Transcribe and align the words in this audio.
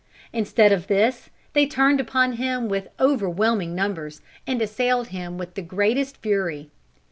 Instead 0.33 0.71
of 0.71 0.87
this, 0.87 1.29
they 1.53 1.67
turned 1.67 1.99
upon 1.99 2.33
him 2.33 2.67
with 2.67 2.87
overwhelming 2.99 3.75
numbers, 3.75 4.19
and 4.47 4.59
assailed 4.59 5.09
him 5.09 5.37
with 5.37 5.53
the 5.53 5.61
greatest 5.61 6.17
fury. 6.23 6.71